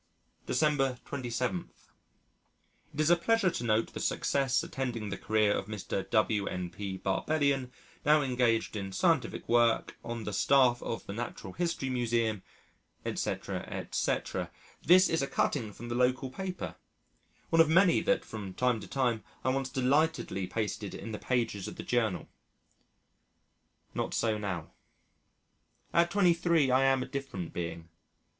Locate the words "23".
26.09-26.71